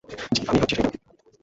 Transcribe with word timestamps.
জ্বি, 0.31 0.43
আমিই 0.43 0.61
হচ্ছি 0.61 0.75
সেইজন! 0.75 0.91